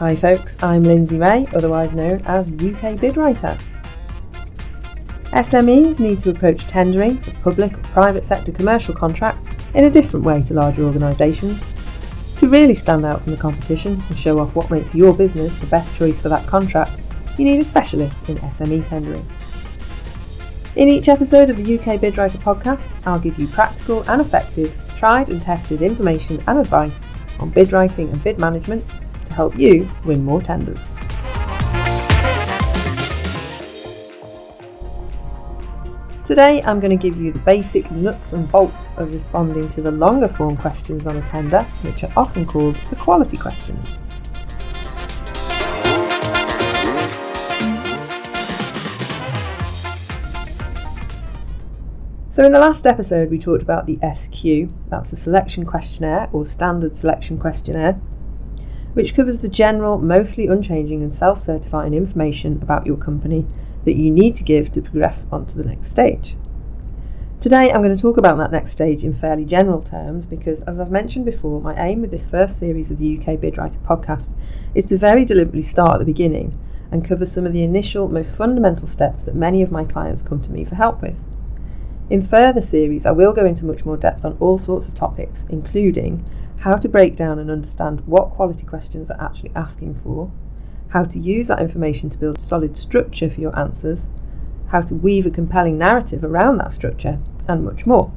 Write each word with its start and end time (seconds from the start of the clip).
Hi 0.00 0.16
folks, 0.16 0.56
I'm 0.62 0.82
Lindsay 0.82 1.18
Ray, 1.18 1.46
otherwise 1.54 1.94
known 1.94 2.22
as 2.24 2.54
UK 2.54 2.96
Bidwriter. 2.96 3.62
SMEs 5.24 6.00
need 6.00 6.18
to 6.20 6.30
approach 6.30 6.66
tendering 6.66 7.18
for 7.18 7.32
public 7.42 7.76
or 7.76 7.82
private 7.82 8.24
sector 8.24 8.50
commercial 8.50 8.94
contracts 8.94 9.44
in 9.74 9.84
a 9.84 9.90
different 9.90 10.24
way 10.24 10.40
to 10.40 10.54
larger 10.54 10.86
organisations. 10.86 11.68
To 12.36 12.48
really 12.48 12.72
stand 12.72 13.04
out 13.04 13.20
from 13.20 13.32
the 13.32 13.38
competition 13.38 14.02
and 14.08 14.16
show 14.16 14.38
off 14.38 14.56
what 14.56 14.70
makes 14.70 14.94
your 14.94 15.12
business 15.12 15.58
the 15.58 15.66
best 15.66 15.94
choice 15.94 16.18
for 16.18 16.30
that 16.30 16.46
contract, 16.46 16.98
you 17.36 17.44
need 17.44 17.60
a 17.60 17.64
specialist 17.64 18.26
in 18.30 18.36
SME 18.36 18.86
tendering. 18.86 19.28
In 20.76 20.88
each 20.88 21.10
episode 21.10 21.50
of 21.50 21.58
the 21.58 21.78
UK 21.78 22.00
Bidwriter 22.00 22.38
podcast, 22.38 22.98
I'll 23.06 23.18
give 23.18 23.38
you 23.38 23.48
practical 23.48 24.02
and 24.08 24.22
effective, 24.22 24.74
tried 24.96 25.28
and 25.28 25.42
tested 25.42 25.82
information 25.82 26.38
and 26.46 26.58
advice 26.58 27.04
on 27.38 27.50
bid 27.50 27.74
writing 27.74 28.08
and 28.08 28.24
bid 28.24 28.38
management 28.38 28.82
to 29.30 29.36
help 29.36 29.58
you 29.58 29.88
win 30.04 30.24
more 30.24 30.40
tenders. 30.40 30.90
Today 36.24 36.62
I'm 36.64 36.78
going 36.78 36.96
to 36.96 37.02
give 37.02 37.20
you 37.20 37.32
the 37.32 37.40
basic 37.40 37.90
nuts 37.90 38.34
and 38.34 38.50
bolts 38.50 38.96
of 38.98 39.12
responding 39.12 39.66
to 39.68 39.82
the 39.82 39.90
longer 39.90 40.28
form 40.28 40.56
questions 40.56 41.06
on 41.06 41.16
a 41.16 41.22
tender, 41.22 41.62
which 41.82 42.04
are 42.04 42.12
often 42.16 42.46
called 42.46 42.76
the 42.90 42.96
quality 42.96 43.36
question. 43.36 43.76
So, 52.28 52.44
in 52.44 52.52
the 52.52 52.60
last 52.60 52.86
episode, 52.86 53.28
we 53.28 53.38
talked 53.38 53.64
about 53.64 53.86
the 53.86 53.98
SQ, 54.14 54.72
that's 54.88 55.10
the 55.10 55.16
selection 55.16 55.66
questionnaire 55.66 56.30
or 56.32 56.46
standard 56.46 56.96
selection 56.96 57.38
questionnaire, 57.38 58.00
which 58.94 59.14
covers 59.14 59.40
the 59.40 59.48
general, 59.48 59.98
mostly 60.00 60.46
unchanging, 60.46 61.02
and 61.02 61.12
self 61.12 61.38
certifying 61.38 61.94
information 61.94 62.58
about 62.62 62.86
your 62.86 62.96
company 62.96 63.46
that 63.84 63.96
you 63.96 64.10
need 64.10 64.36
to 64.36 64.44
give 64.44 64.70
to 64.72 64.82
progress 64.82 65.30
onto 65.32 65.56
the 65.56 65.68
next 65.68 65.88
stage. 65.88 66.36
Today, 67.40 67.72
I'm 67.72 67.80
going 67.80 67.94
to 67.94 68.02
talk 68.02 68.18
about 68.18 68.36
that 68.36 68.52
next 68.52 68.72
stage 68.72 69.02
in 69.02 69.14
fairly 69.14 69.46
general 69.46 69.80
terms 69.80 70.26
because, 70.26 70.62
as 70.64 70.78
I've 70.78 70.90
mentioned 70.90 71.24
before, 71.24 71.62
my 71.62 71.74
aim 71.82 72.02
with 72.02 72.10
this 72.10 72.30
first 72.30 72.58
series 72.58 72.90
of 72.90 72.98
the 72.98 73.16
UK 73.16 73.40
Bidwriter 73.40 73.78
podcast 73.78 74.34
is 74.74 74.84
to 74.86 74.98
very 74.98 75.24
deliberately 75.24 75.62
start 75.62 75.94
at 75.94 75.98
the 76.00 76.04
beginning 76.04 76.58
and 76.90 77.02
cover 77.02 77.24
some 77.24 77.46
of 77.46 77.54
the 77.54 77.62
initial, 77.62 78.08
most 78.08 78.36
fundamental 78.36 78.86
steps 78.86 79.22
that 79.22 79.34
many 79.34 79.62
of 79.62 79.72
my 79.72 79.84
clients 79.84 80.22
come 80.22 80.42
to 80.42 80.52
me 80.52 80.64
for 80.64 80.74
help 80.74 81.00
with. 81.00 81.24
In 82.10 82.20
further 82.20 82.60
series, 82.60 83.06
I 83.06 83.12
will 83.12 83.32
go 83.32 83.46
into 83.46 83.64
much 83.64 83.86
more 83.86 83.96
depth 83.96 84.24
on 84.24 84.36
all 84.40 84.58
sorts 84.58 84.88
of 84.88 84.94
topics, 84.94 85.46
including 85.48 86.22
how 86.60 86.76
to 86.76 86.88
break 86.88 87.16
down 87.16 87.38
and 87.38 87.50
understand 87.50 88.06
what 88.06 88.30
quality 88.30 88.66
questions 88.66 89.10
are 89.10 89.22
actually 89.22 89.50
asking 89.54 89.94
for, 89.94 90.30
how 90.90 91.02
to 91.04 91.18
use 91.18 91.48
that 91.48 91.60
information 91.60 92.10
to 92.10 92.18
build 92.18 92.40
solid 92.40 92.76
structure 92.76 93.30
for 93.30 93.40
your 93.40 93.58
answers, 93.58 94.10
how 94.68 94.82
to 94.82 94.94
weave 94.94 95.24
a 95.24 95.30
compelling 95.30 95.78
narrative 95.78 96.22
around 96.22 96.58
that 96.58 96.70
structure, 96.70 97.18
and 97.48 97.64
much 97.64 97.86
more. 97.86 98.12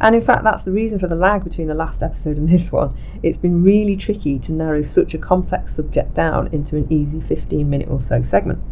And 0.00 0.14
in 0.14 0.20
fact, 0.20 0.44
that's 0.44 0.62
the 0.62 0.70
reason 0.70 1.00
for 1.00 1.08
the 1.08 1.16
lag 1.16 1.42
between 1.42 1.66
the 1.66 1.74
last 1.74 2.00
episode 2.00 2.36
and 2.36 2.48
this 2.48 2.70
one. 2.70 2.94
It's 3.24 3.36
been 3.36 3.64
really 3.64 3.96
tricky 3.96 4.38
to 4.38 4.52
narrow 4.52 4.82
such 4.82 5.12
a 5.14 5.18
complex 5.18 5.74
subject 5.74 6.14
down 6.14 6.46
into 6.52 6.76
an 6.76 6.86
easy 6.88 7.20
15 7.20 7.68
minute 7.68 7.88
or 7.88 8.00
so 8.00 8.22
segment. 8.22 8.62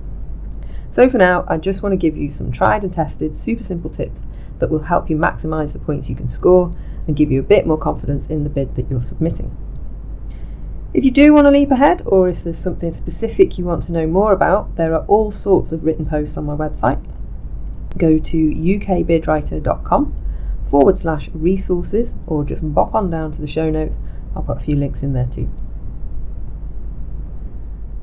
So 0.91 1.09
for 1.09 1.19
now, 1.19 1.45
I 1.48 1.59
just 1.59 1.83
want 1.83 1.92
to 1.92 1.97
give 1.97 2.17
you 2.17 2.29
some 2.29 2.53
tried 2.53 2.84
and 2.84 2.92
tested, 2.92 3.34
super 3.34 3.64
simple 3.64 3.91
tips 3.91 4.25
that 4.61 4.70
will 4.70 4.84
help 4.84 5.11
you 5.11 5.17
maximise 5.17 5.73
the 5.73 5.84
points 5.84 6.09
you 6.09 6.14
can 6.14 6.29
score 6.29 6.73
and 7.07 7.17
give 7.17 7.31
you 7.31 7.41
a 7.41 7.45
bit 7.45 7.67
more 7.67 7.79
confidence 7.79 8.29
in 8.31 8.45
the 8.45 8.51
bid 8.51 8.75
that 8.75 8.91
you're 8.91 9.01
submitting. 9.01 9.57
If 10.93 11.05
you 11.05 11.11
do 11.11 11.35
want 11.35 11.47
to 11.47 11.51
leap 11.51 11.71
ahead, 11.71 12.03
or 12.07 12.29
if 12.29 12.43
there's 12.43 12.57
something 12.57 12.91
specific 12.91 13.59
you 13.59 13.65
want 13.65 13.83
to 13.83 13.93
know 13.93 14.07
more 14.07 14.33
about, 14.33 14.77
there 14.77 14.95
are 14.95 15.05
all 15.07 15.31
sorts 15.31 15.73
of 15.73 15.85
written 15.85 16.07
posts 16.07 16.39
on 16.39 16.47
my 16.47 16.57
website. 16.57 17.05
Go 17.98 18.19
to 18.19 18.36
ukbidwriter.com 18.55 20.14
forward 20.64 20.97
slash 20.97 21.29
resources, 21.35 22.17
or 22.27 22.45
just 22.45 22.75
bop 22.75 22.95
on 22.95 23.11
down 23.11 23.30
to 23.33 23.41
the 23.41 23.47
show 23.47 23.70
notes. 23.70 24.01
I'll 24.35 24.42
put 24.42 24.57
a 24.57 24.61
few 24.61 24.77
links 24.77 25.03
in 25.03 25.13
there 25.13 25.27
too. 25.27 25.51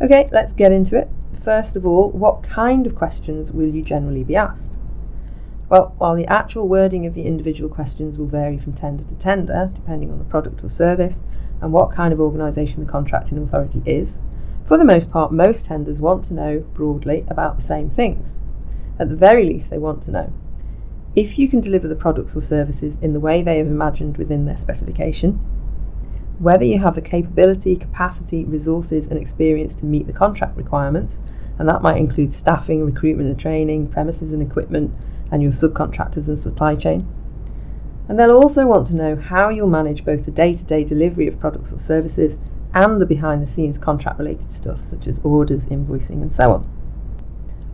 Okay, 0.02 0.30
let's 0.32 0.54
get 0.54 0.72
into 0.72 0.98
it. 1.00 1.10
First 1.34 1.76
of 1.76 1.86
all, 1.86 2.12
what 2.12 2.44
kind 2.44 2.86
of 2.86 2.96
questions 2.96 3.52
will 3.52 3.68
you 3.68 3.82
generally 3.82 4.24
be 4.24 4.36
asked? 4.36 4.80
Well, 5.74 5.96
while 5.98 6.16
the 6.16 6.28
actual 6.28 6.68
wording 6.68 7.08
of 7.08 7.16
the 7.16 7.24
individual 7.24 7.68
questions 7.68 8.20
will 8.20 8.28
vary 8.28 8.60
from 8.60 8.74
tender 8.74 9.04
to 9.06 9.18
tender, 9.18 9.72
depending 9.74 10.12
on 10.12 10.20
the 10.20 10.24
product 10.24 10.64
or 10.64 10.70
service 10.70 11.24
and 11.62 11.74
what 11.74 11.90
kind 11.90 12.14
of 12.14 12.20
organisation 12.20 12.86
the 12.86 12.92
contracting 12.92 13.40
authority 13.40 13.82
is, 13.84 14.22
for 14.64 14.78
the 14.78 14.86
most 14.86 15.12
part, 15.12 15.32
most 15.32 15.66
tenders 15.66 16.00
want 16.00 16.26
to 16.26 16.36
know 16.36 16.60
broadly 16.76 17.26
about 17.28 17.56
the 17.56 17.64
same 17.64 17.90
things. 17.90 18.40
At 19.00 19.10
the 19.10 19.16
very 19.16 19.46
least, 19.46 19.72
they 19.72 19.80
want 19.80 20.04
to 20.04 20.12
know 20.12 20.32
if 21.16 21.40
you 21.40 21.50
can 21.50 21.60
deliver 21.60 21.88
the 21.88 21.96
products 21.96 22.38
or 22.38 22.42
services 22.42 23.00
in 23.00 23.14
the 23.14 23.20
way 23.20 23.42
they 23.42 23.58
have 23.58 23.66
imagined 23.66 24.18
within 24.18 24.46
their 24.46 24.58
specification, 24.58 25.40
whether 26.38 26.66
you 26.66 26.78
have 26.78 26.94
the 26.94 27.02
capability, 27.02 27.76
capacity, 27.76 28.46
resources, 28.46 29.08
and 29.08 29.20
experience 29.20 29.74
to 29.74 29.88
meet 29.88 30.06
the 30.06 30.14
contract 30.14 30.56
requirements, 30.56 31.20
and 31.58 31.68
that 31.68 31.82
might 31.82 31.98
include 31.98 32.32
staffing, 32.32 32.86
recruitment 32.86 33.28
and 33.28 33.40
training, 33.40 33.88
premises 33.88 34.34
and 34.34 34.44
equipment, 34.44 34.94
and 35.34 35.42
your 35.42 35.52
subcontractors 35.52 36.30
and 36.30 36.40
supply 36.40 36.76
chain. 36.76 37.06
And 38.08 38.18
they'll 38.18 38.32
also 38.32 38.68
want 38.68 38.88
to 38.88 38.96
know 38.96 39.16
how 39.18 39.50
you'll 39.50 39.70
manage 39.70 40.06
both 40.06 40.26
the 40.26 40.32
day 40.32 40.54
to 40.54 40.66
day 40.66 40.86
delivery 40.86 41.28
of 41.28 41.40
products 41.40 41.74
or 41.74 41.80
services 41.80 42.40
and 42.74 43.02
the 43.02 43.06
behind 43.06 43.42
the 43.42 43.48
scenes 43.48 43.78
contract 43.78 44.20
related 44.20 44.52
stuff, 44.52 44.80
such 44.80 45.08
as 45.08 45.20
orders, 45.26 45.68
invoicing, 45.68 46.22
and 46.22 46.32
so 46.32 46.52
on. 46.52 46.70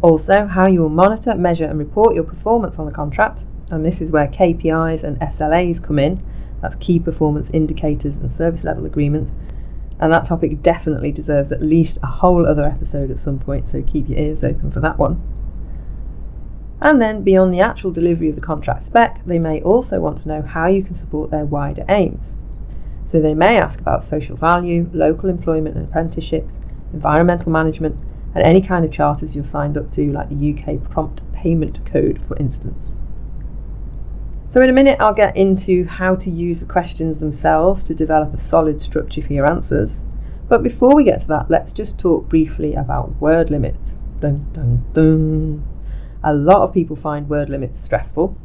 Also, 0.02 0.48
how 0.48 0.66
you 0.66 0.82
will 0.82 0.90
monitor, 0.90 1.36
measure, 1.36 1.66
and 1.66 1.78
report 1.78 2.16
your 2.16 2.24
performance 2.24 2.80
on 2.80 2.86
the 2.86 2.92
contract, 2.92 3.46
and 3.70 3.86
this 3.86 4.02
is 4.02 4.12
where 4.12 4.28
KPIs 4.28 5.04
and 5.04 5.20
SLAs 5.20 5.86
come 5.86 6.00
in 6.00 6.24
that's 6.62 6.76
key 6.76 7.00
performance 7.00 7.52
indicators 7.52 8.18
and 8.18 8.30
service 8.30 8.66
level 8.66 8.86
agreements. 8.86 9.34
And 10.00 10.14
that 10.14 10.26
topic 10.26 10.62
definitely 10.62 11.12
deserves 11.12 11.52
at 11.52 11.62
least 11.62 12.00
a 12.02 12.08
whole 12.08 12.46
other 12.46 12.66
episode 12.66 13.12
at 13.12 13.20
some 13.20 13.40
point, 13.40 13.68
so 13.68 13.82
keep 13.82 14.08
your 14.08 14.20
ears 14.20 14.44
open 14.44 14.72
for 14.72 14.80
that 14.80 14.98
one. 14.98 15.22
And 16.82 17.02
then, 17.02 17.24
beyond 17.24 17.54
the 17.54 17.60
actual 17.60 17.92
delivery 17.92 18.30
of 18.30 18.36
the 18.36 18.42
contract 18.42 18.84
spec, 18.84 19.22
they 19.26 19.40
may 19.40 19.62
also 19.62 20.00
want 20.00 20.18
to 20.20 20.30
know 20.30 20.42
how 20.42 20.68
you 20.68 20.82
can 20.82 20.94
support 20.94 21.30
their 21.30 21.46
wider 21.46 21.84
aims. 21.90 22.38
So 23.04 23.20
they 23.20 23.34
may 23.34 23.58
ask 23.58 23.82
about 23.82 24.04
social 24.04 24.38
value, 24.38 24.90
local 24.94 25.30
employment 25.30 25.76
and 25.76 25.88
apprenticeships, 25.88 26.62
environmental 26.94 27.52
management, 27.52 28.00
and 28.34 28.44
any 28.44 28.62
kind 28.62 28.86
of 28.86 28.92
charters 28.92 29.36
you're 29.36 29.44
signed 29.44 29.78
up 29.78 29.92
to, 29.94 30.12
like 30.12 30.30
the 30.30 30.54
UK 30.54 30.90
Prompt 30.90 31.30
Payment 31.34 31.82
Code, 31.86 32.22
for 32.22 32.38
instance. 32.38 32.98
So, 34.48 34.62
in 34.62 34.70
a 34.70 34.74
minute, 34.74 35.00
I'll 35.00 35.14
get 35.14 35.36
into 35.36 35.86
how 35.86 36.16
to 36.16 36.30
use 36.30 36.60
the 36.60 36.66
questions 36.66 37.20
themselves 37.20 37.84
to 37.86 37.94
develop 37.94 38.34
a 38.34 38.38
solid 38.38 38.80
structure 38.80 39.22
for 39.22 39.34
your 39.34 39.46
answers. 39.46 40.06
But 40.48 40.64
before 40.64 40.96
we 40.96 41.04
get 41.04 41.20
to 41.20 41.28
that, 41.28 41.52
let's 41.52 41.74
just 41.74 42.00
talk 42.00 42.30
briefly 42.30 42.74
about 42.74 43.16
word 43.22 43.52
limits. 43.52 44.02
Dun, 44.20 44.48
dun, 44.52 44.86
dun. 44.94 45.69
A 46.22 46.34
lot 46.34 46.64
of 46.64 46.74
people 46.74 46.98
find 46.98 47.30
word 47.30 47.50
limits 47.50 47.78
stressful, 47.78 48.36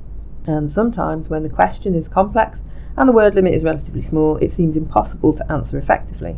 and 0.46 0.70
sometimes 0.70 1.28
when 1.28 1.42
the 1.42 1.50
question 1.50 1.94
is 1.94 2.06
complex 2.06 2.62
and 2.96 3.08
the 3.08 3.12
word 3.12 3.34
limit 3.34 3.52
is 3.52 3.64
relatively 3.64 4.00
small, 4.00 4.36
it 4.36 4.50
seems 4.50 4.76
impossible 4.76 5.32
to 5.32 5.52
answer 5.52 5.76
effectively. 5.76 6.36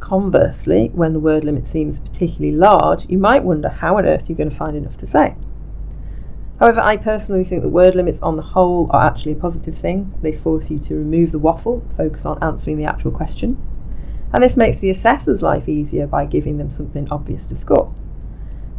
Conversely, 0.00 0.88
when 0.94 1.12
the 1.12 1.20
word 1.20 1.44
limit 1.44 1.66
seems 1.66 2.00
particularly 2.00 2.56
large, 2.56 3.08
you 3.10 3.18
might 3.18 3.44
wonder 3.44 3.68
how 3.68 3.98
on 3.98 4.06
earth 4.06 4.30
you're 4.30 4.38
going 4.38 4.48
to 4.48 4.56
find 4.56 4.74
enough 4.74 4.96
to 4.96 5.06
say. 5.06 5.36
However, 6.58 6.80
I 6.80 6.96
personally 6.96 7.44
think 7.44 7.62
that 7.62 7.68
word 7.68 7.94
limits 7.94 8.22
on 8.22 8.36
the 8.36 8.42
whole 8.42 8.88
are 8.90 9.04
actually 9.04 9.32
a 9.32 9.36
positive 9.36 9.74
thing. 9.74 10.14
They 10.22 10.32
force 10.32 10.70
you 10.70 10.78
to 10.78 10.96
remove 10.96 11.32
the 11.32 11.38
waffle, 11.38 11.86
focus 11.94 12.24
on 12.24 12.42
answering 12.42 12.78
the 12.78 12.84
actual 12.84 13.10
question. 13.10 13.58
And 14.32 14.42
this 14.42 14.56
makes 14.56 14.78
the 14.78 14.88
assessor's 14.88 15.42
life 15.42 15.68
easier 15.68 16.06
by 16.06 16.24
giving 16.24 16.56
them 16.56 16.70
something 16.70 17.06
obvious 17.10 17.46
to 17.48 17.54
score. 17.54 17.92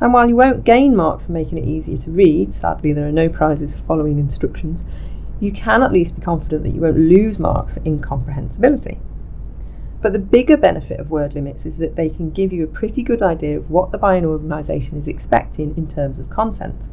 And 0.03 0.11
while 0.11 0.27
you 0.27 0.35
won't 0.35 0.65
gain 0.65 0.97
marks 0.97 1.27
for 1.27 1.31
making 1.31 1.59
it 1.59 1.63
easier 1.63 1.95
to 1.95 2.11
read, 2.11 2.51
sadly 2.51 2.91
there 2.91 3.07
are 3.07 3.11
no 3.11 3.29
prizes 3.29 3.73
for 3.73 3.85
following 3.85 4.19
instructions, 4.19 4.83
you 5.39 5.49
can 5.49 5.81
at 5.81 5.93
least 5.93 6.17
be 6.17 6.21
confident 6.21 6.65
that 6.65 6.73
you 6.73 6.81
won't 6.81 6.97
lose 6.97 7.39
marks 7.39 7.75
for 7.75 7.83
incomprehensibility. 7.85 8.99
But 10.01 10.11
the 10.11 10.19
bigger 10.19 10.57
benefit 10.57 10.99
of 10.99 11.09
word 11.09 11.35
limits 11.35 11.65
is 11.65 11.77
that 11.77 11.95
they 11.95 12.09
can 12.09 12.31
give 12.31 12.51
you 12.51 12.65
a 12.65 12.67
pretty 12.67 13.01
good 13.01 13.21
idea 13.21 13.57
of 13.57 13.71
what 13.71 13.93
the 13.93 13.97
buying 13.97 14.25
organisation 14.25 14.97
is 14.97 15.07
expecting 15.07 15.73
in 15.77 15.87
terms 15.87 16.19
of 16.19 16.29
content. 16.29 16.89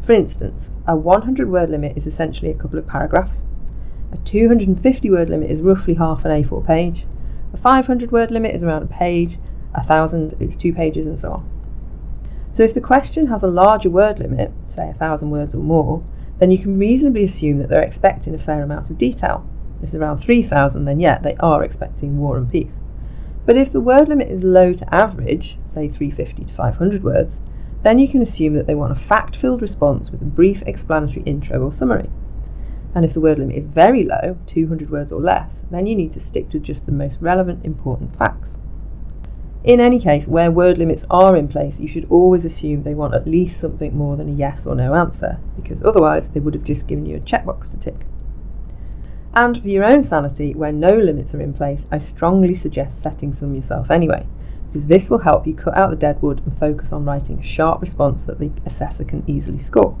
For 0.00 0.10
instance, 0.10 0.74
a 0.88 0.96
100 0.96 1.48
word 1.48 1.70
limit 1.70 1.96
is 1.96 2.08
essentially 2.08 2.50
a 2.50 2.58
couple 2.58 2.80
of 2.80 2.86
paragraphs. 2.88 3.46
A 4.10 4.16
250 4.16 5.08
word 5.08 5.30
limit 5.30 5.52
is 5.52 5.62
roughly 5.62 5.94
half 5.94 6.24
an 6.24 6.32
A4 6.32 6.66
page. 6.66 7.06
A 7.52 7.56
500 7.56 8.10
word 8.10 8.32
limit 8.32 8.56
is 8.56 8.64
around 8.64 8.82
a 8.82 8.86
page. 8.86 9.36
A 9.72 9.86
1000 9.86 10.34
is 10.40 10.56
two 10.56 10.72
pages, 10.72 11.06
and 11.06 11.16
so 11.16 11.34
on. 11.34 11.59
So, 12.52 12.64
if 12.64 12.74
the 12.74 12.80
question 12.80 13.26
has 13.26 13.44
a 13.44 13.48
larger 13.48 13.90
word 13.90 14.18
limit, 14.18 14.52
say 14.66 14.90
a 14.90 14.94
thousand 14.94 15.30
words 15.30 15.54
or 15.54 15.62
more, 15.62 16.02
then 16.38 16.50
you 16.50 16.58
can 16.58 16.78
reasonably 16.78 17.24
assume 17.24 17.58
that 17.58 17.68
they're 17.68 17.82
expecting 17.82 18.34
a 18.34 18.38
fair 18.38 18.62
amount 18.62 18.90
of 18.90 18.98
detail. 18.98 19.46
If 19.78 19.84
it's 19.84 19.94
around 19.94 20.18
3,000, 20.18 20.84
then 20.84 20.98
yeah, 20.98 21.18
they 21.18 21.36
are 21.36 21.62
expecting 21.62 22.18
war 22.18 22.36
and 22.36 22.50
peace. 22.50 22.80
But 23.46 23.56
if 23.56 23.72
the 23.72 23.80
word 23.80 24.08
limit 24.08 24.28
is 24.28 24.42
low 24.42 24.72
to 24.72 24.94
average, 24.94 25.58
say 25.64 25.88
350 25.88 26.44
to 26.44 26.52
500 26.52 27.02
words, 27.02 27.42
then 27.82 27.98
you 27.98 28.08
can 28.08 28.20
assume 28.20 28.54
that 28.54 28.66
they 28.66 28.74
want 28.74 28.92
a 28.92 28.96
fact 28.96 29.36
filled 29.36 29.62
response 29.62 30.10
with 30.10 30.20
a 30.20 30.26
brief 30.26 30.62
explanatory 30.66 31.22
intro 31.24 31.60
or 31.60 31.72
summary. 31.72 32.10
And 32.94 33.04
if 33.04 33.14
the 33.14 33.20
word 33.20 33.38
limit 33.38 33.56
is 33.56 33.66
very 33.66 34.04
low, 34.04 34.36
200 34.46 34.90
words 34.90 35.12
or 35.12 35.20
less, 35.20 35.62
then 35.70 35.86
you 35.86 35.94
need 35.94 36.12
to 36.12 36.20
stick 36.20 36.48
to 36.50 36.60
just 36.60 36.86
the 36.86 36.92
most 36.92 37.22
relevant, 37.22 37.64
important 37.64 38.14
facts. 38.14 38.58
In 39.62 39.78
any 39.78 39.98
case, 39.98 40.26
where 40.26 40.50
word 40.50 40.78
limits 40.78 41.06
are 41.10 41.36
in 41.36 41.46
place, 41.46 41.80
you 41.80 41.88
should 41.88 42.06
always 42.08 42.46
assume 42.46 42.82
they 42.82 42.94
want 42.94 43.14
at 43.14 43.26
least 43.26 43.60
something 43.60 43.94
more 43.94 44.16
than 44.16 44.30
a 44.30 44.32
yes 44.32 44.66
or 44.66 44.74
no 44.74 44.94
answer, 44.94 45.38
because 45.54 45.82
otherwise 45.82 46.30
they 46.30 46.40
would 46.40 46.54
have 46.54 46.64
just 46.64 46.88
given 46.88 47.04
you 47.04 47.16
a 47.16 47.20
checkbox 47.20 47.70
to 47.72 47.78
tick. 47.78 48.06
And 49.34 49.60
for 49.60 49.68
your 49.68 49.84
own 49.84 50.02
sanity, 50.02 50.54
where 50.54 50.72
no 50.72 50.96
limits 50.96 51.34
are 51.34 51.42
in 51.42 51.52
place, 51.52 51.88
I 51.92 51.98
strongly 51.98 52.54
suggest 52.54 53.02
setting 53.02 53.34
some 53.34 53.54
yourself 53.54 53.90
anyway, 53.90 54.26
because 54.66 54.86
this 54.86 55.10
will 55.10 55.18
help 55.18 55.46
you 55.46 55.54
cut 55.54 55.76
out 55.76 55.90
the 55.90 55.96
deadwood 55.96 56.40
and 56.46 56.56
focus 56.56 56.90
on 56.90 57.04
writing 57.04 57.38
a 57.38 57.42
sharp 57.42 57.82
response 57.82 58.24
that 58.24 58.38
the 58.38 58.50
assessor 58.64 59.04
can 59.04 59.24
easily 59.26 59.58
score. 59.58 59.98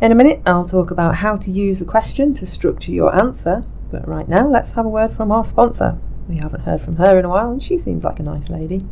In 0.00 0.10
a 0.10 0.14
minute, 0.14 0.40
I'll 0.46 0.64
talk 0.64 0.90
about 0.90 1.16
how 1.16 1.36
to 1.36 1.50
use 1.50 1.80
the 1.80 1.84
question 1.84 2.32
to 2.34 2.46
structure 2.46 2.92
your 2.92 3.14
answer, 3.14 3.62
but 3.90 4.08
right 4.08 4.26
now, 4.26 4.48
let's 4.48 4.72
have 4.72 4.86
a 4.86 4.88
word 4.88 5.10
from 5.10 5.30
our 5.30 5.44
sponsor. 5.44 5.98
We 6.28 6.36
haven't 6.36 6.62
heard 6.62 6.80
from 6.80 6.96
her 6.96 7.18
in 7.18 7.24
a 7.24 7.28
while, 7.28 7.50
and 7.50 7.62
she 7.62 7.76
seems 7.76 8.04
like 8.04 8.20
a 8.20 8.22
nice 8.22 8.48
lady. 8.50 8.84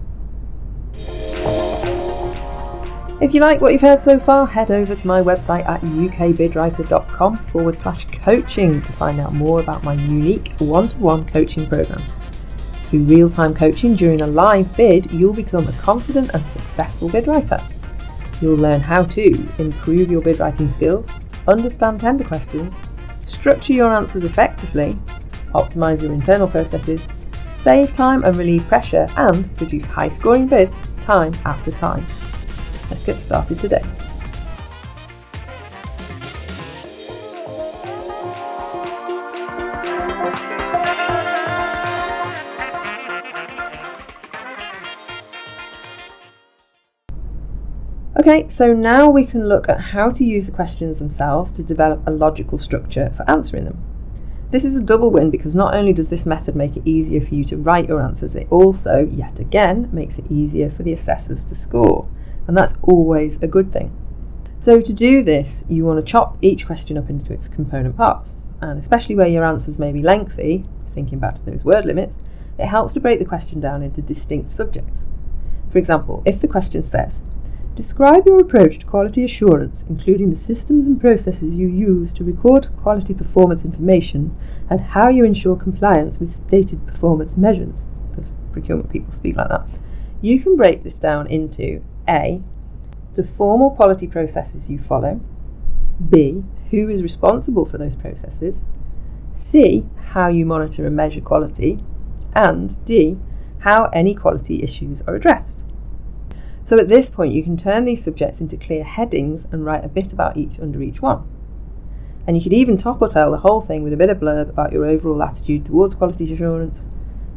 If 3.21 3.35
you 3.35 3.43
like 3.43 3.61
what 3.61 3.73
you've 3.73 3.83
heard 3.83 4.01
so 4.01 4.19
far, 4.19 4.47
head 4.47 4.71
over 4.71 4.95
to 4.95 5.07
my 5.07 5.21
website 5.21 5.69
at 5.69 5.83
ukbidwriter.com 5.83 7.37
forward 7.37 7.79
slash 7.79 8.07
coaching 8.07 8.81
to 8.81 8.93
find 8.93 9.21
out 9.21 9.35
more 9.35 9.61
about 9.61 9.85
my 9.85 9.93
unique 9.93 10.53
one 10.59 10.89
to 10.89 10.99
one 10.99 11.27
coaching 11.27 11.69
program. 11.69 12.03
Through 12.85 13.05
real 13.05 13.29
time 13.29 13.55
coaching 13.55 13.95
during 13.95 14.23
a 14.23 14.27
live 14.27 14.75
bid, 14.75 15.13
you'll 15.13 15.35
become 15.35 15.69
a 15.69 15.73
confident 15.73 16.31
and 16.33 16.45
successful 16.45 17.11
bid 17.11 17.27
writer. 17.27 17.61
You'll 18.41 18.57
learn 18.57 18.81
how 18.81 19.05
to 19.05 19.49
improve 19.59 20.11
your 20.11 20.23
bid 20.23 20.41
writing 20.41 20.67
skills, 20.67 21.13
understand 21.47 22.01
tender 22.01 22.25
questions, 22.25 22.81
structure 23.21 23.75
your 23.75 23.93
answers 23.93 24.25
effectively, 24.25 24.97
optimize 25.53 26.03
your 26.03 26.13
internal 26.15 26.49
processes, 26.49 27.11
save 27.51 27.93
time 27.93 28.25
and 28.25 28.37
relieve 28.37 28.67
pressure, 28.69 29.09
and 29.17 29.55
produce 29.57 29.87
high 29.87 30.09
scoring 30.09 30.47
bids 30.47 30.87
time 31.01 31.33
after 31.45 31.71
time. 31.71 32.07
Let's 32.89 33.05
get 33.05 33.21
started 33.21 33.61
today. 33.61 33.83
Okay, 48.21 48.47
so 48.49 48.75
now 48.75 49.09
we 49.09 49.25
can 49.25 49.49
look 49.49 49.71
at 49.71 49.81
how 49.81 50.11
to 50.11 50.25
use 50.25 50.47
the 50.47 50.55
questions 50.55 50.99
themselves 50.99 51.53
to 51.55 51.67
develop 51.67 52.07
a 52.07 52.11
logical 52.11 52.59
structure 52.59 53.11
for 53.15 53.29
answering 53.31 53.65
them. 53.65 53.90
This 54.51 54.65
is 54.65 54.77
a 54.77 54.85
double 54.85 55.13
win 55.13 55.31
because 55.31 55.55
not 55.55 55.75
only 55.77 55.93
does 55.93 56.11
this 56.11 56.27
method 56.27 56.57
make 56.57 56.77
it 56.77 56.83
easier 56.85 57.21
for 57.21 57.37
you 57.37 57.45
to 57.45 57.57
write 57.57 57.89
your 57.89 58.03
answers, 58.03 58.35
it 58.35 58.49
also, 58.51 59.07
yet 59.09 59.39
again, 59.39 59.89
makes 59.93 60.19
it 60.19 60.29
easier 60.29 60.69
for 60.69 60.83
the 60.83 60.93
assessors 60.93 61.47
to 61.47 61.55
score. 61.55 62.09
And 62.49 62.57
that's 62.57 62.77
always 62.83 63.41
a 63.43 63.47
good 63.47 63.73
thing. 63.73 63.95
So, 64.59 64.81
to 64.81 64.93
do 64.93 65.23
this, 65.23 65.65
you 65.69 65.85
want 65.85 66.01
to 66.01 66.07
chop 66.07 66.37
each 66.43 66.67
question 66.67 66.99
up 66.99 67.09
into 67.09 67.33
its 67.33 67.49
component 67.49 67.97
parts. 67.97 68.41
And 68.61 68.79
especially 68.79 69.15
where 69.15 69.29
your 69.29 69.45
answers 69.45 69.79
may 69.79 69.93
be 69.93 70.03
lengthy, 70.03 70.65
thinking 70.85 71.21
back 71.21 71.37
to 71.37 71.47
those 71.47 71.65
word 71.65 71.85
limits, 71.85 72.23
it 72.59 72.67
helps 72.67 72.93
to 72.95 73.01
break 73.01 73.21
the 73.21 73.25
question 73.25 73.61
down 73.61 73.85
into 73.85 74.03
distinct 74.03 74.49
subjects. 74.49 75.09
For 75.71 75.79
example, 75.79 76.25
if 76.27 76.41
the 76.41 76.49
question 76.49 76.83
says, 76.83 77.31
Describe 77.77 78.27
your 78.27 78.41
approach 78.41 78.79
to 78.79 78.87
quality 78.87 79.25
assurance, 79.25 79.89
including 79.89 80.29
the 80.29 80.37
systems 80.37 80.87
and 80.87 81.01
processes 81.01 81.57
you 81.57 81.69
use 81.69 82.13
to 82.13 82.25
record 82.25 82.69
quality 82.77 83.15
performance 83.15 83.65
information 83.65 84.37
and 84.69 84.81
how 84.81 85.09
you 85.09 85.25
ensure 85.25 85.57
compliance 85.57 86.19
with 86.21 86.31
stated 86.31 86.87
performance 86.87 87.37
measures, 87.37 87.89
because 88.09 88.37
procurement 88.53 88.91
people 88.91 89.13
speak 89.13 89.37
like 89.37 89.49
that. 89.49 89.79
You 90.21 90.39
can 90.41 90.57
break 90.57 90.83
this 90.83 90.99
down 90.99 91.27
into 91.29 91.83
A. 92.09 92.43
The 93.15 93.23
formal 93.23 93.71
quality 93.71 94.07
processes 94.07 94.71
you 94.71 94.79
follow, 94.79 95.21
B. 96.11 96.45
Who 96.71 96.89
is 96.89 97.03
responsible 97.03 97.65
for 97.65 97.79
those 97.79 97.97
processes, 97.97 98.67
C. 99.33 99.89
How 100.11 100.29
you 100.29 100.45
monitor 100.45 100.87
and 100.87 100.97
measure 100.97 101.21
quality, 101.21 101.79
and 102.35 102.85
D. 102.85 103.17
How 103.61 103.85
any 103.87 104.15
quality 104.15 104.63
issues 104.63 105.03
are 105.03 105.15
addressed. 105.15 105.70
So 106.63 106.79
at 106.79 106.89
this 106.89 107.11
point, 107.11 107.33
you 107.33 107.43
can 107.43 107.57
turn 107.57 107.85
these 107.85 108.05
subjects 108.05 108.41
into 108.41 108.57
clear 108.57 108.85
headings 108.85 109.47
and 109.47 109.65
write 109.65 109.85
a 109.85 109.89
bit 109.89 110.13
about 110.13 110.37
each 110.37 110.61
under 110.61 110.83
each 110.83 111.03
one. 111.03 111.27
And 112.27 112.37
you 112.37 112.43
could 112.43 112.53
even 112.53 112.77
top 112.77 113.01
or 113.01 113.09
tail 113.09 113.31
the 113.31 113.39
whole 113.39 113.61
thing 113.61 113.83
with 113.83 113.93
a 113.93 113.97
bit 113.97 114.11
of 114.11 114.19
blurb 114.19 114.51
about 114.51 114.73
your 114.73 114.85
overall 114.85 115.23
attitude 115.23 115.65
towards 115.65 115.95
quality 115.95 116.33
assurance, 116.33 116.89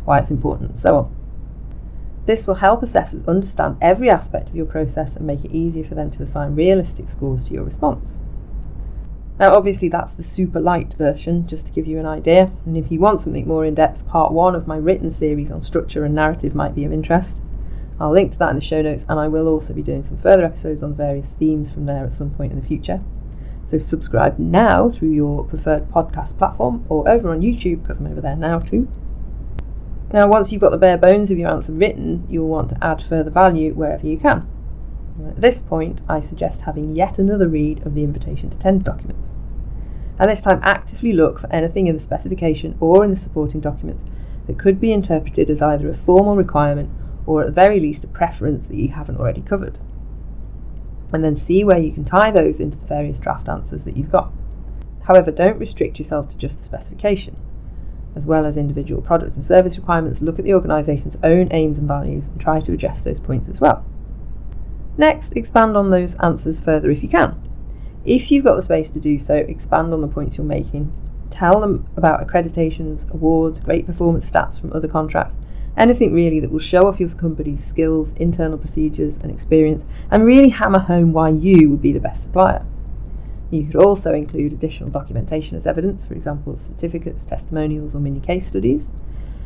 why 0.05 0.19
it's 0.19 0.31
important, 0.31 0.69
and 0.69 0.79
so 0.79 0.97
on. 0.97 1.15
This 2.25 2.47
will 2.47 2.55
help 2.55 2.83
assessors 2.83 3.27
understand 3.27 3.77
every 3.81 4.09
aspect 4.09 4.49
of 4.49 4.55
your 4.55 4.65
process 4.65 5.15
and 5.15 5.27
make 5.27 5.43
it 5.43 5.51
easier 5.51 5.83
for 5.83 5.95
them 5.95 6.11
to 6.11 6.23
assign 6.23 6.55
realistic 6.55 7.09
scores 7.09 7.47
to 7.47 7.53
your 7.53 7.63
response. 7.63 8.19
Now, 9.39 9.55
obviously, 9.55 9.89
that's 9.89 10.13
the 10.13 10.23
super 10.23 10.59
light 10.59 10.93
version, 10.93 11.47
just 11.47 11.67
to 11.67 11.73
give 11.73 11.87
you 11.87 11.99
an 11.99 12.05
idea. 12.05 12.51
And 12.65 12.77
if 12.77 12.91
you 12.91 12.99
want 12.99 13.19
something 13.19 13.47
more 13.47 13.65
in 13.65 13.73
depth, 13.73 14.07
part 14.07 14.31
one 14.31 14.55
of 14.55 14.67
my 14.67 14.77
written 14.77 15.09
series 15.09 15.51
on 15.51 15.59
structure 15.59 16.05
and 16.05 16.13
narrative 16.13 16.53
might 16.53 16.75
be 16.75 16.85
of 16.85 16.93
interest. 16.93 17.41
I'll 17.99 18.11
link 18.11 18.31
to 18.31 18.39
that 18.39 18.49
in 18.49 18.55
the 18.55 18.61
show 18.61 18.81
notes, 18.81 19.05
and 19.07 19.19
I 19.19 19.27
will 19.27 19.47
also 19.47 19.73
be 19.73 19.83
doing 19.83 20.01
some 20.01 20.17
further 20.17 20.45
episodes 20.45 20.83
on 20.83 20.95
various 20.95 21.33
themes 21.33 21.73
from 21.73 21.85
there 21.85 22.03
at 22.03 22.13
some 22.13 22.31
point 22.31 22.51
in 22.51 22.59
the 22.59 22.65
future. 22.65 23.01
So 23.65 23.77
subscribe 23.77 24.39
now 24.39 24.89
through 24.89 25.11
your 25.11 25.45
preferred 25.45 25.87
podcast 25.87 26.37
platform 26.37 26.85
or 26.89 27.07
over 27.07 27.29
on 27.29 27.41
YouTube 27.41 27.81
because 27.81 27.99
I'm 27.99 28.07
over 28.07 28.21
there 28.21 28.35
now 28.35 28.59
too. 28.59 28.89
Now, 30.11 30.27
once 30.27 30.51
you've 30.51 30.61
got 30.61 30.71
the 30.71 30.77
bare 30.77 30.97
bones 30.97 31.31
of 31.31 31.37
your 31.37 31.49
answer 31.49 31.73
written, 31.73 32.27
you'll 32.29 32.47
want 32.47 32.69
to 32.69 32.83
add 32.83 33.01
further 33.01 33.31
value 33.31 33.73
wherever 33.73 34.05
you 34.05 34.17
can. 34.17 34.47
At 35.27 35.37
this 35.37 35.61
point, 35.61 36.03
I 36.09 36.19
suggest 36.19 36.63
having 36.63 36.91
yet 36.91 37.19
another 37.19 37.47
read 37.47 37.85
of 37.85 37.95
the 37.95 38.03
invitation 38.03 38.49
to 38.49 38.59
tender 38.59 38.83
documents. 38.83 39.35
And 40.19 40.29
this 40.29 40.41
time, 40.41 40.59
actively 40.61 41.13
look 41.13 41.39
for 41.39 41.51
anything 41.51 41.87
in 41.87 41.95
the 41.95 41.99
specification 41.99 42.77
or 42.79 43.03
in 43.03 43.09
the 43.09 43.15
supporting 43.15 43.61
documents 43.61 44.05
that 44.45 44.59
could 44.59 44.79
be 44.79 44.91
interpreted 44.91 45.49
as 45.49 45.61
either 45.61 45.89
a 45.89 45.93
formal 45.93 46.35
requirement 46.35 46.91
or 47.25 47.41
at 47.41 47.47
the 47.47 47.53
very 47.53 47.79
least 47.79 48.03
a 48.03 48.07
preference 48.07 48.67
that 48.67 48.75
you 48.75 48.89
haven't 48.89 49.17
already 49.17 49.41
covered. 49.41 49.79
And 51.11 51.23
then 51.23 51.35
see 51.35 51.63
where 51.63 51.77
you 51.77 51.91
can 51.91 52.03
tie 52.03 52.31
those 52.31 52.59
into 52.59 52.79
the 52.79 52.85
various 52.85 53.19
draft 53.19 53.47
answers 53.47 53.85
that 53.85 53.95
you've 53.95 54.11
got. 54.11 54.31
However, 55.03 55.31
don't 55.31 55.59
restrict 55.59 55.99
yourself 55.99 56.27
to 56.29 56.37
just 56.37 56.57
the 56.57 56.63
specification. 56.63 57.35
As 58.15 58.27
well 58.27 58.45
as 58.45 58.57
individual 58.57 59.01
product 59.01 59.33
and 59.33 59.43
service 59.43 59.77
requirements, 59.77 60.21
look 60.21 60.39
at 60.39 60.45
the 60.45 60.53
organisation's 60.53 61.17
own 61.23 61.49
aims 61.51 61.79
and 61.79 61.87
values 61.87 62.27
and 62.27 62.39
try 62.39 62.59
to 62.59 62.73
address 62.73 63.03
those 63.03 63.19
points 63.19 63.49
as 63.49 63.59
well. 63.59 63.85
Next, 64.97 65.35
expand 65.35 65.75
on 65.75 65.89
those 65.89 66.19
answers 66.19 66.63
further 66.63 66.91
if 66.91 67.01
you 67.01 67.09
can. 67.09 67.41
If 68.05 68.31
you've 68.31 68.43
got 68.43 68.55
the 68.55 68.61
space 68.61 68.91
to 68.91 68.99
do 68.99 69.17
so, 69.17 69.35
expand 69.35 69.93
on 69.93 70.01
the 70.01 70.07
points 70.07 70.37
you're 70.37 70.45
making. 70.45 70.93
Tell 71.33 71.59
them 71.59 71.87
about 71.97 72.25
accreditations, 72.25 73.11
awards, 73.11 73.59
great 73.59 73.87
performance 73.87 74.31
stats 74.31 74.61
from 74.61 74.71
other 74.71 74.87
contracts, 74.87 75.39
Anything 75.75 76.13
really 76.13 76.39
that 76.39 76.51
will 76.51 76.59
show 76.59 76.87
off 76.87 76.99
your 76.99 77.09
company's 77.09 77.63
skills, 77.63 78.15
internal 78.17 78.59
procedures, 78.59 79.17
and 79.17 79.31
experience, 79.31 79.85
and 80.11 80.23
really 80.23 80.49
hammer 80.49 80.79
home 80.79 81.13
why 81.13 81.29
you 81.29 81.69
would 81.69 81.81
be 81.81 81.91
the 81.91 81.99
best 81.99 82.23
supplier. 82.25 82.63
You 83.49 83.65
could 83.65 83.75
also 83.75 84.13
include 84.13 84.53
additional 84.53 84.91
documentation 84.91 85.57
as 85.57 85.65
evidence, 85.65 86.07
for 86.07 86.13
example, 86.13 86.55
certificates, 86.55 87.25
testimonials, 87.25 87.95
or 87.95 87.99
mini 87.99 88.19
case 88.19 88.45
studies. 88.45 88.91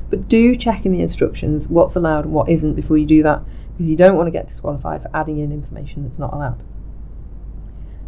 But 0.09 0.27
do 0.27 0.53
check 0.55 0.85
in 0.85 0.91
the 0.91 1.01
instructions 1.01 1.69
what's 1.69 1.95
allowed 1.95 2.25
and 2.25 2.33
what 2.33 2.49
isn't 2.49 2.75
before 2.75 2.97
you 2.97 3.05
do 3.05 3.23
that, 3.23 3.45
because 3.71 3.89
you 3.89 3.95
don't 3.95 4.17
want 4.17 4.27
to 4.27 4.31
get 4.31 4.47
disqualified 4.47 5.01
for 5.01 5.09
adding 5.13 5.39
in 5.39 5.51
information 5.53 6.03
that's 6.03 6.19
not 6.19 6.33
allowed. 6.33 6.61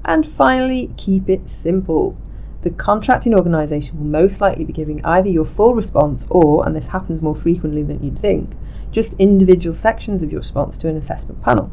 And 0.03 0.25
finally, 0.25 0.91
keep 0.97 1.29
it 1.29 1.47
simple 1.47 2.17
the 2.61 2.69
contracting 2.71 3.33
organisation 3.33 3.97
will 3.97 4.05
most 4.05 4.41
likely 4.41 4.65
be 4.65 4.73
giving 4.73 5.03
either 5.05 5.29
your 5.29 5.45
full 5.45 5.73
response 5.73 6.27
or, 6.29 6.65
and 6.65 6.75
this 6.75 6.89
happens 6.89 7.21
more 7.21 7.35
frequently 7.35 7.83
than 7.83 8.03
you'd 8.03 8.19
think, 8.19 8.51
just 8.91 9.17
individual 9.19 9.73
sections 9.73 10.23
of 10.23 10.31
your 10.31 10.39
response 10.39 10.77
to 10.77 10.89
an 10.89 10.97
assessment 10.97 11.41
panel, 11.41 11.71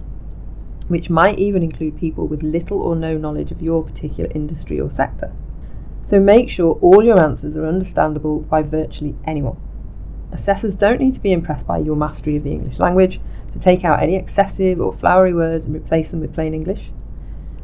which 0.86 1.10
might 1.10 1.40
even 1.40 1.62
include 1.62 1.98
people 1.98 2.28
with 2.28 2.44
little 2.44 2.80
or 2.80 2.94
no 2.94 3.18
knowledge 3.18 3.50
of 3.50 3.62
your 3.62 3.82
particular 3.82 4.30
industry 4.32 4.80
or 4.80 4.90
sector. 4.90 5.32
So 6.04 6.20
make 6.20 6.48
sure 6.48 6.78
all 6.80 7.02
your 7.02 7.18
answers 7.18 7.56
are 7.56 7.66
understandable 7.66 8.40
by 8.42 8.62
virtually 8.62 9.16
anyone. 9.24 9.56
Assessors 10.30 10.76
don't 10.76 11.00
need 11.00 11.14
to 11.14 11.22
be 11.22 11.32
impressed 11.32 11.66
by 11.66 11.78
your 11.78 11.96
mastery 11.96 12.36
of 12.36 12.44
the 12.44 12.52
English 12.52 12.78
language, 12.78 13.18
to 13.50 13.58
take 13.58 13.84
out 13.84 14.02
any 14.02 14.14
excessive 14.14 14.80
or 14.80 14.92
flowery 14.92 15.34
words 15.34 15.66
and 15.66 15.74
replace 15.74 16.12
them 16.12 16.20
with 16.20 16.34
plain 16.34 16.54
English 16.54 16.92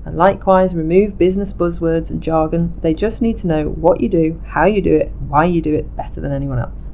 and 0.04 0.16
likewise 0.16 0.74
remove 0.74 1.18
business 1.18 1.52
buzzwords 1.52 2.10
and 2.10 2.22
jargon. 2.22 2.74
They 2.80 2.94
just 2.94 3.22
need 3.22 3.36
to 3.38 3.46
know 3.46 3.68
what 3.68 4.00
you 4.00 4.08
do, 4.08 4.40
how 4.46 4.64
you 4.64 4.82
do 4.82 4.94
it, 4.94 5.12
why 5.28 5.44
you 5.44 5.60
do 5.60 5.74
it 5.74 5.94
better 5.96 6.20
than 6.20 6.32
anyone 6.32 6.58
else. 6.58 6.92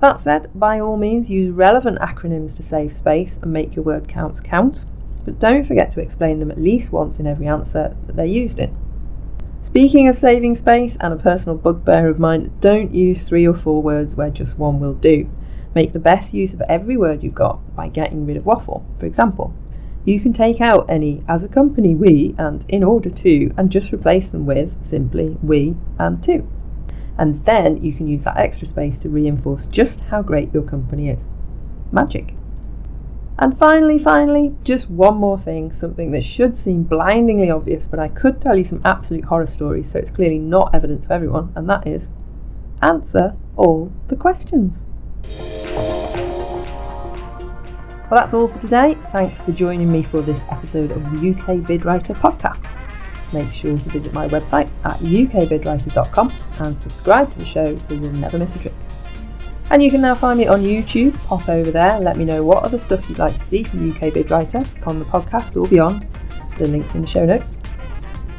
That 0.00 0.20
said, 0.20 0.48
by 0.54 0.80
all 0.80 0.96
means 0.96 1.30
use 1.30 1.48
relevant 1.48 1.98
acronyms 1.98 2.56
to 2.56 2.62
save 2.62 2.92
space 2.92 3.42
and 3.42 3.52
make 3.52 3.76
your 3.76 3.84
word 3.84 4.08
counts 4.08 4.40
count, 4.40 4.84
but 5.24 5.38
don't 5.38 5.64
forget 5.64 5.90
to 5.92 6.00
explain 6.00 6.38
them 6.38 6.50
at 6.50 6.60
least 6.60 6.92
once 6.92 7.18
in 7.18 7.26
every 7.26 7.46
answer 7.46 7.96
that 8.06 8.16
they're 8.16 8.26
used 8.26 8.58
in. 8.58 8.76
Speaking 9.60 10.08
of 10.08 10.14
saving 10.14 10.54
space 10.56 10.98
and 10.98 11.14
a 11.14 11.16
personal 11.16 11.56
bugbear 11.56 12.08
of 12.08 12.18
mine, 12.18 12.52
don't 12.60 12.94
use 12.94 13.26
three 13.26 13.46
or 13.46 13.54
four 13.54 13.80
words 13.80 14.14
where 14.14 14.28
just 14.28 14.58
one 14.58 14.78
will 14.78 14.92
do. 14.92 15.30
Make 15.74 15.92
the 15.92 15.98
best 15.98 16.34
use 16.34 16.52
of 16.52 16.62
every 16.68 16.98
word 16.98 17.22
you've 17.22 17.34
got 17.34 17.74
by 17.74 17.88
getting 17.88 18.26
rid 18.26 18.36
of 18.36 18.44
waffle. 18.44 18.84
For 18.98 19.06
example, 19.06 19.54
you 20.04 20.20
can 20.20 20.32
take 20.32 20.60
out 20.60 20.88
any 20.88 21.22
as 21.28 21.44
a 21.44 21.48
company 21.48 21.94
we 21.94 22.34
and 22.38 22.64
in 22.68 22.84
order 22.84 23.10
to 23.10 23.52
and 23.56 23.70
just 23.70 23.92
replace 23.92 24.30
them 24.30 24.46
with 24.46 24.76
simply 24.84 25.36
we 25.42 25.76
and 25.98 26.22
to. 26.24 26.46
And 27.16 27.34
then 27.36 27.82
you 27.82 27.92
can 27.92 28.08
use 28.08 28.24
that 28.24 28.36
extra 28.36 28.66
space 28.66 28.98
to 29.00 29.08
reinforce 29.08 29.66
just 29.66 30.04
how 30.04 30.22
great 30.22 30.52
your 30.52 30.64
company 30.64 31.08
is. 31.08 31.30
Magic. 31.92 32.34
And 33.38 33.56
finally, 33.56 33.98
finally, 33.98 34.54
just 34.62 34.90
one 34.90 35.16
more 35.16 35.38
thing, 35.38 35.72
something 35.72 36.12
that 36.12 36.22
should 36.22 36.56
seem 36.56 36.84
blindingly 36.84 37.50
obvious, 37.50 37.88
but 37.88 37.98
I 37.98 38.08
could 38.08 38.40
tell 38.40 38.56
you 38.56 38.62
some 38.62 38.80
absolute 38.84 39.24
horror 39.24 39.46
stories, 39.46 39.90
so 39.90 39.98
it's 39.98 40.10
clearly 40.10 40.38
not 40.38 40.72
evident 40.72 41.02
to 41.04 41.12
everyone, 41.12 41.52
and 41.56 41.68
that 41.68 41.86
is 41.86 42.12
answer 42.80 43.34
all 43.56 43.92
the 44.06 44.16
questions. 44.16 44.86
Well, 48.10 48.20
that's 48.20 48.34
all 48.34 48.46
for 48.46 48.58
today. 48.58 48.94
Thanks 48.94 49.42
for 49.42 49.52
joining 49.52 49.90
me 49.90 50.02
for 50.02 50.20
this 50.20 50.46
episode 50.50 50.90
of 50.90 51.02
the 51.04 51.30
UK 51.30 51.56
Bidwriter 51.66 52.14
podcast. 52.14 52.86
Make 53.32 53.50
sure 53.50 53.78
to 53.78 53.88
visit 53.88 54.12
my 54.12 54.28
website 54.28 54.68
at 54.84 55.00
ukbidwriter.com 55.00 56.32
and 56.60 56.76
subscribe 56.76 57.30
to 57.30 57.38
the 57.38 57.46
show 57.46 57.76
so 57.76 57.94
you'll 57.94 58.12
never 58.12 58.38
miss 58.38 58.56
a 58.56 58.58
trick. 58.58 58.74
And 59.70 59.82
you 59.82 59.90
can 59.90 60.02
now 60.02 60.14
find 60.14 60.38
me 60.38 60.46
on 60.46 60.60
YouTube. 60.60 61.14
Pop 61.24 61.48
over 61.48 61.70
there, 61.70 61.98
let 61.98 62.18
me 62.18 62.26
know 62.26 62.44
what 62.44 62.62
other 62.62 62.76
stuff 62.76 63.08
you'd 63.08 63.18
like 63.18 63.34
to 63.34 63.40
see 63.40 63.64
from 63.64 63.90
UK 63.90 64.12
Bidwriter 64.12 64.86
on 64.86 64.98
the 64.98 65.06
podcast 65.06 65.60
or 65.60 65.66
beyond. 65.66 66.06
The 66.58 66.68
link's 66.68 66.94
in 66.94 67.00
the 67.00 67.06
show 67.06 67.24
notes. 67.24 67.58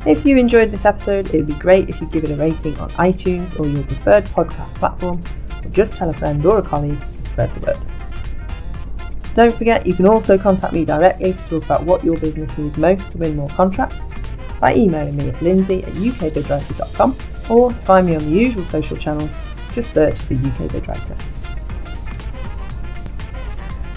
If 0.06 0.24
you 0.28 0.38
enjoyed 0.38 0.70
this 0.70 0.86
episode, 0.86 1.34
it 1.34 1.38
would 1.38 1.48
be 1.48 1.54
great 1.56 1.90
if 1.90 2.00
you 2.00 2.08
give 2.08 2.24
it 2.24 2.30
a 2.30 2.36
rating 2.36 2.78
on 2.80 2.92
iTunes 2.92 3.60
or 3.60 3.66
your 3.66 3.84
preferred 3.84 4.26
podcast 4.26 4.76
platform, 4.76 5.24
or 5.64 5.70
just 5.72 5.96
tell 5.96 6.12
a 6.12 6.14
friend 6.14 6.46
or 6.46 6.60
a 6.60 6.62
colleague 6.62 7.02
and 7.02 7.26
spread 7.26 7.50
the 7.56 7.66
word. 7.66 7.95
Don't 9.36 9.54
forget, 9.54 9.86
you 9.86 9.94
can 9.94 10.06
also 10.06 10.38
contact 10.38 10.74
me 10.74 10.86
directly 10.86 11.34
to 11.34 11.46
talk 11.46 11.66
about 11.66 11.84
what 11.84 12.04
your 12.04 12.18
business 12.18 12.58
needs 12.58 12.78
most 12.78 13.12
to 13.12 13.18
win 13.18 13.36
more 13.36 13.50
contracts 13.50 14.06
by 14.62 14.74
emailing 14.74 15.18
me 15.18 15.30
at 15.30 15.42
lindsay 15.42 15.84
at 15.84 15.94
ukbidwriter.com 15.94 17.16
or 17.50 17.72
to 17.74 17.84
find 17.84 18.08
me 18.08 18.16
on 18.16 18.24
the 18.24 18.32
usual 18.32 18.64
social 18.64 18.96
channels 18.96 19.38
just 19.74 19.94
search 19.94 20.18
for 20.18 20.34
UK 20.36 20.72
Bidwriter. 20.72 21.22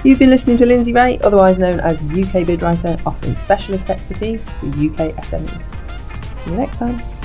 You've 0.05 0.19
been 0.19 0.31
listening 0.31 0.57
to 0.59 0.67
Lindsay 0.67 0.93
Ray, 0.93 1.19
otherwise 1.21 1.61
known 1.61 1.81
as 1.81 2.03
UK 2.05 2.45
Bidwriter, 2.45 3.01
offering 3.07 3.35
specialist 3.35 3.91
expertise 3.91 4.47
for 4.47 4.67
UK 4.67 5.15
SMEs. 5.23 5.75
See 6.39 6.51
you 6.51 6.57
next 6.57 6.77
time. 6.77 7.18